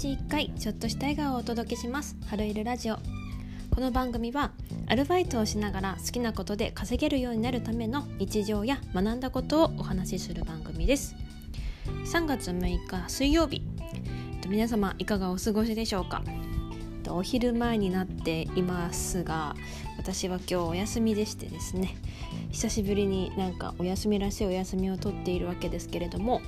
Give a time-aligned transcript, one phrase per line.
[0.00, 2.16] 日1回ちょっとした笑顔をお届けします。
[2.26, 2.96] 春いるラジオ。
[3.70, 4.52] この番組は
[4.86, 11.14] アルバイトをしながら好きなことで稼げるようになるための日常や学んだことをお話しする番組です。
[12.06, 13.60] 3月6日水曜日。
[14.48, 16.22] 皆様いかがお過ごしでしょうか？
[17.10, 19.54] お昼前になっていますが
[19.98, 21.94] 私は今日お休みでしてですね。
[22.52, 26.40] 久しぶりになんかお休みらしいお休みをとっているわけですけれども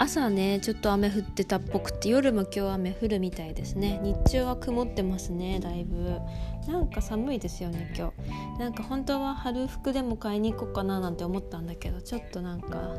[0.00, 4.00] 朝ねちょっと雨降ってたっぽくて夜も今日雨降るみたいですね。
[4.02, 6.18] 日中は曇ってますねだいぶ。
[6.66, 8.58] なんか寒いですよね今日。
[8.58, 12.94] なんか本当は春服でも買いに行こうかななんて思ったんだけどちょっとなんか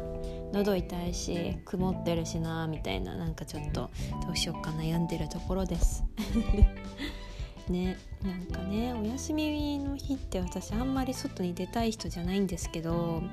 [0.54, 3.90] 喉痛いし曇ってるしなみたいななんかちょっと
[4.24, 6.04] どうしようか悩んでるところです。
[7.68, 13.24] ねなんかねお休みの日って私あんまり外に出たい人じゃないんですけど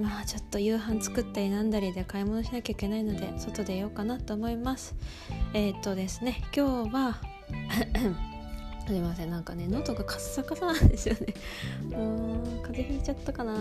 [0.00, 4.94] まあちょっと夕飯作ったりなんだりで買い物しなきゃいけないので外出ようかなと思います。
[5.52, 7.18] えー、っとですね今日は
[8.86, 11.34] すいませんなんかね喉がカッサカサなんですよね。
[11.96, 13.54] もう風邪ひいちゃったかな。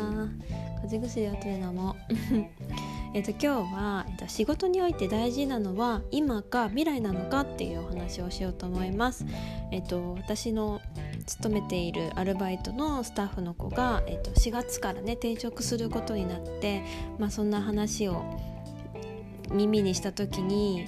[0.81, 1.95] 風邪薬後で飲も。
[2.09, 2.13] う
[3.13, 9.25] えっと今日は、えっと、仕事において大事なのは今か未来なのかっていうお話をしようと思います。
[9.71, 10.79] えっと私の
[11.25, 16.83] 勤めているアルバイトのスタッフの子が、えっと、4月からね転職することになって、
[17.17, 18.23] まあ、そんな話を
[19.51, 20.87] 耳にした時に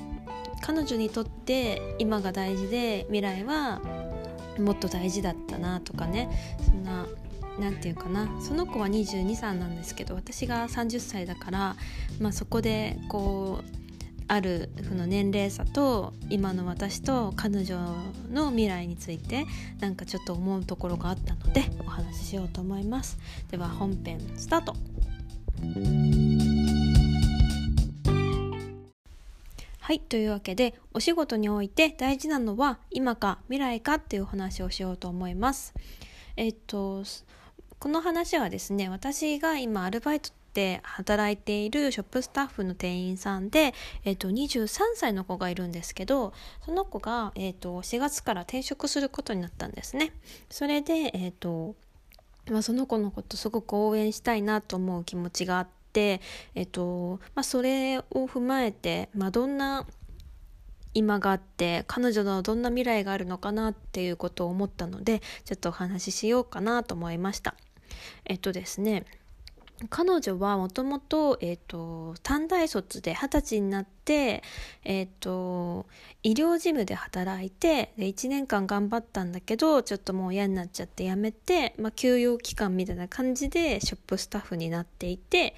[0.62, 3.82] 彼女にとって今が大事で未来は
[4.60, 6.30] もっと大事だったなとかね
[6.64, 7.08] そんな
[7.60, 11.76] 何て言うかなその子は22歳なんですけど私が30歳だから、
[12.20, 13.82] まあ、そこでこう
[14.28, 17.78] あるその年齢差と今の私と彼女
[18.32, 19.46] の未来について
[19.82, 23.18] なんかちょっと思うところがあったのでお話ししようと思います。
[23.50, 24.76] では本編スタート。
[29.82, 35.74] はいというわけでお仕事において大事なのは今か未来かっていう話をしようと思います。
[36.38, 37.04] えっと
[37.82, 43.74] この話はですね私が今アルバイトで働いているショップスタッフの店員さんで、
[44.06, 46.32] えっと、23歳の子がいるんですけど
[46.64, 50.14] その子が、えっと、4月から転職することになったんですね。
[50.52, 51.76] それで、えっと
[52.52, 56.22] まあ、その子のことすごく応援したいなと思う気持ちがあって、
[56.54, 59.88] えっとまあ、それを踏まえて、まあ、どんな
[60.94, 67.56] 今があって彼女のどんな未来があるのかなっていうことを思ったのでちょっとお話ししようかなと思いました。
[68.26, 69.06] えっとですね
[69.90, 74.44] 彼女はもともと,、えーと、短大卒で二十歳になって、
[74.84, 75.88] えーと、
[76.24, 85.56] 医療事務で働いてで1年間頑張ったんだけどちょっともう嫌になっちゃって辞めて、まあ、休養期間みたいな感じでショップスタッフになっていて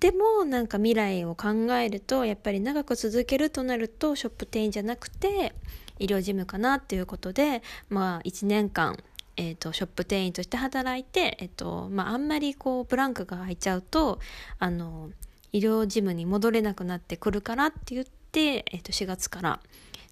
[0.00, 5.54] でもなんか未来を考えるとやっぱり長く続けるとなるとショップ店員じゃなくて
[5.98, 8.98] 医療事務かなっていうことで、まあ、1年間
[9.38, 14.18] えーと、ショップ店員として働いて、えーとまあ、あんまりこうブランクが空いちゃうと
[14.58, 15.10] あの
[15.52, 19.60] 医療事務に戻れなくなってくるからって言って、えー、と4月から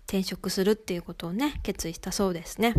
[0.06, 2.74] 転職するっていうことをね決意したそうですね。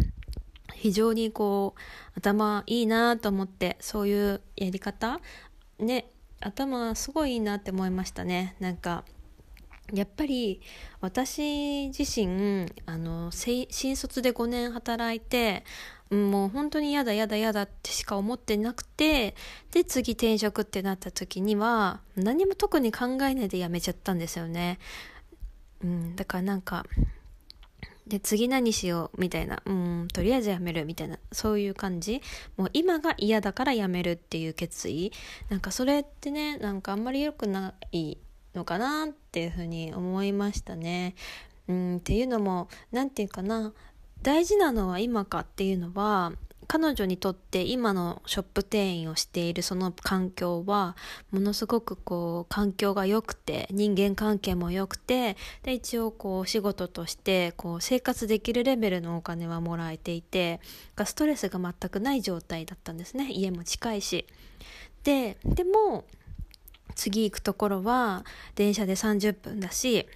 [0.73, 1.79] 非常にこう
[2.17, 5.19] 頭いいなと思ってそういうやり方
[5.79, 6.09] ね
[6.39, 9.03] 頭すごいいいなって思いましたねなんか
[9.93, 10.61] やっぱり
[10.99, 15.63] 私自身あの新卒で5年働いて
[16.09, 19.35] もう本当に嫌だ嫌だ嫌だってしか思ってなくて
[19.71, 24.79] で次転職ってなった時には何も特に考えないで辞めちゃったんですよね。
[25.83, 26.85] うん、だからなんか
[28.07, 32.21] で次何しようみたいなうんとりあえず辞めるみたいなそういう感じ
[32.55, 35.11] もう今が嫌だから辞めるっていう決意
[35.49, 38.17] なんかそれってねなんかあんまり良くない
[38.57, 41.15] のかなっていうふうに思いましたね。
[41.67, 43.73] うんっていうのも何て言うかな
[44.21, 46.31] 大事なのは今かっていうのは
[46.67, 50.97] 彼女にとって今のショップ店員をしているその環境は
[51.31, 60.59] ものすごくこう環境が良くて人間関係も良くてで一応こう仕事としてこう生活できるレベルのお金はもらえていて
[61.05, 64.25] ストレスが全くない状態だったんですね家も近いし。
[65.03, 66.03] ででも
[66.97, 70.07] 次行くところは電車で30分だし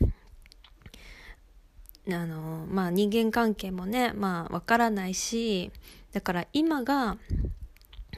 [2.09, 5.71] あのまあ人間関係もねまあわからないし
[6.11, 7.17] だから今が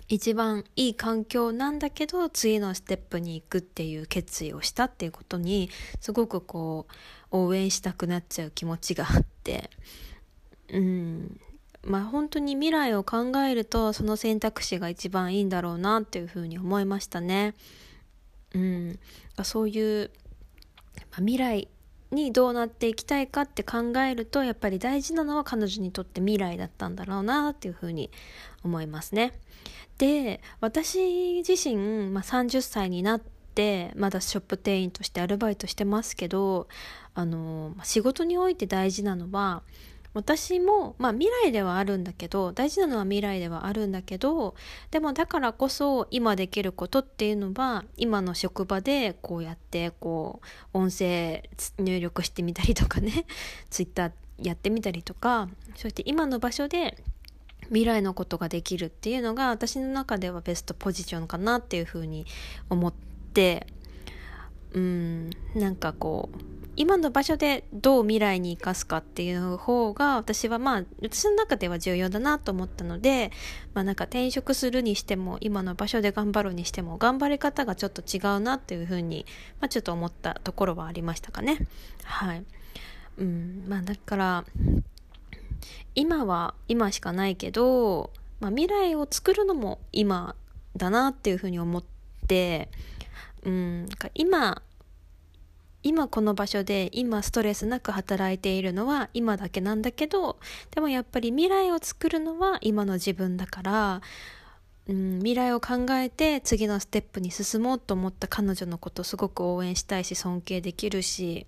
[0.07, 5.69] 一番いい環境なんだけど次のステップに行くっていう決意をしたっていうことに
[6.00, 6.88] すごくこ
[7.31, 9.69] う応援したくなっちゃう気持ちがあって
[10.71, 11.39] うん
[11.83, 17.54] まあ本当に未来を考えるとその選択肢が一番いいんだろうなっていうふうに思いましたね。
[18.53, 19.00] うん、
[19.44, 20.11] そういう、
[21.11, 21.67] まあ、未来
[22.13, 28.11] にどうなっていきたいかって考えるとやっぱり大事なのは彼女にとって未来だったんだろうなっていうふうに
[28.63, 29.33] 思いますね。
[29.97, 36.67] で私自身、まあ、30歳になってまだショップ店員としてアルバイトしてますけど
[37.13, 39.61] あの仕事において大事なのは
[40.13, 44.56] 私も、まあ未来ではあるんだけど、大事なのは未来ではあるんだけど、
[44.92, 50.42] でもだからこそ今できることっていうのは、今の職場でこうやってこ
[50.74, 51.50] う、音声
[51.80, 53.25] 入力してみたりとかね、
[53.69, 57.04] ツイッターやってみたりとか、そうやって今の場所で
[57.68, 62.27] 未来のことができるっていうのが私の中ではベストポジションかなっていうふうに
[62.69, 62.94] 思っ
[63.33, 63.65] て、
[64.74, 73.31] うん、なんかこう、今の場所でどう未来に生かすかっていう方が私はまあ私の中では重要だなと思ったので
[73.73, 79.25] まあなんか転職するにしても今の場所で頑張るにしても頑張り方がちょっと違うなっていうふうに、
[79.61, 81.59] まあ、ちょっと思ったところはありましたかね。
[82.03, 82.43] はい。
[83.19, 83.65] うん。
[83.67, 84.45] まあだから
[85.93, 88.09] 今は今しかないけど、
[88.39, 90.35] まあ、未来を作るのも今
[90.75, 91.83] だなっていうふうに思っ
[92.27, 92.69] て
[93.43, 93.87] うん。
[94.15, 94.63] 今
[95.83, 100.38] 今この場所で今ストレスなく働いているのは今だけなんだけど
[100.71, 104.01] でもやっぱり未来を作るのは今の自分だから、
[104.88, 111.45] うん、未来を考えて次のステップに進もうと思った彼女のことすごく応援したいし尊敬できるし。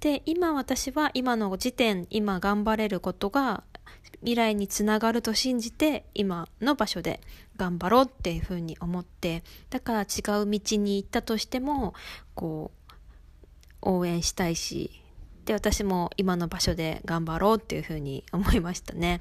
[0.00, 3.62] で今私は今の時点今頑張れることが
[4.20, 7.20] 未来につながると信じて今の場所で
[7.56, 11.94] 頑張ろうっていうふうに思ってだから違う道に行ったとしても
[12.34, 12.79] こう
[13.82, 15.02] 応援したいし
[15.44, 19.20] で私も今の場所で頑張ろうっていうふうに思いましたね。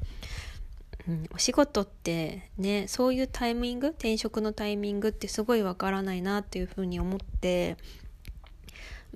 [1.08, 7.78] うん、お仕事ってねそういうタイミング転職のタイミングってすごいわからないなっていうふうに思って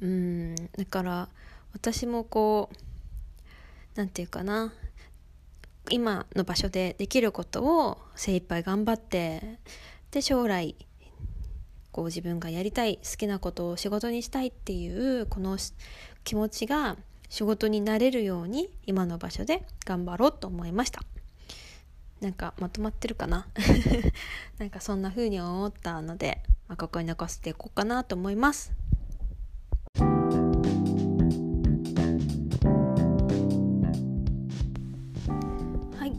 [0.02, 1.30] うんだから
[1.74, 2.78] 私もこう
[3.96, 4.74] 何て言うかな
[5.92, 9.60] 今の場所でできることを精一杯頑張って
[10.10, 10.76] で将来
[11.94, 15.58] こう自分がやりたい好きなことを仕事にしたいっていうこの
[16.24, 16.98] 気持ちが
[17.30, 21.04] 仕事になれるように今の場所で頑張ろうと思いました。
[22.20, 23.48] なんかまとまってるかな？
[24.58, 28.74] なんかそんな風に思ったので、まあ、ここに残していこうかなと思います。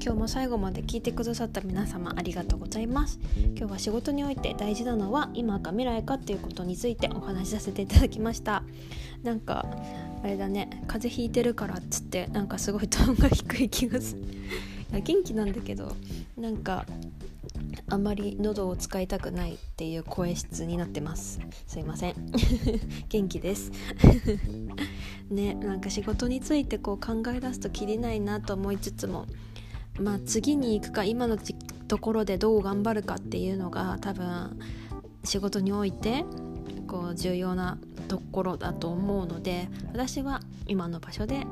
[0.04, 3.18] 今日も最後まで聞いてくださった皆様ありがとうございます。
[3.56, 8.64] 今日は仕事において大事なのは今か未来かっていうことについてお話しさせていただきました。
[9.22, 9.64] なんか
[10.22, 14.20] あれだね風邪ひいてるからっつってなんかすごいトーンが低い気がする。
[14.24, 14.26] い
[14.92, 15.96] や元気なんだけど
[16.36, 16.84] なんか
[17.88, 21.40] あんまり喉を使いたくないっていう声質になってます。
[21.66, 22.14] すいません。
[23.08, 23.72] 元気です。
[25.30, 29.24] ねなんか仕事についてこう考え出すときりないなと思いつつも
[29.98, 31.38] まあ、次に行くか今の
[31.88, 34.58] ところでどう頑張るかっていうのが多分
[35.24, 36.24] 仕事において
[36.86, 41.46] こう重要なところだと思うので私は今の場所で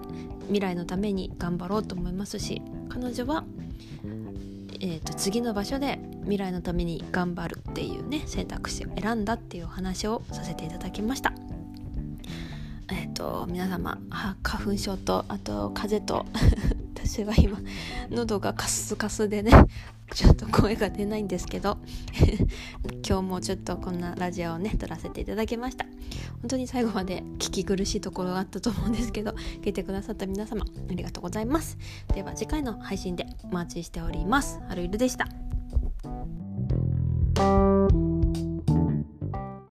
[0.46, 3.44] 未来のために頑張ろうと思いますし彼女は、
[4.80, 11.32] えーと、次の場所で未来のために頑張るっていうね選択肢を選んだっていうお話をさせていただきました。
[12.90, 13.98] えっ、ー、と皆様
[14.42, 16.26] 花粉症とあと風邪と
[17.12, 17.58] 私は今
[18.08, 19.52] 喉がカスカスでね
[20.14, 21.76] ちょっと声が出ないんですけど
[23.06, 25.84] 今日もちょっとこんなラジオをね撮らせていただきました。
[26.40, 31.76] 本当に最後まで聞き苦しいところがあったと思うんですけど聞いてくださった皆様ありがとうございます。
[32.14, 34.58] では次回の配信でお待ちしております。
[34.66, 35.41] はるいるでした。